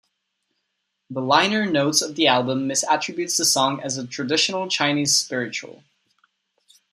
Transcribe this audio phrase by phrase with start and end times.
[1.11, 5.83] The liner notes of the album misattributes the song as a traditional Chinese spiritual.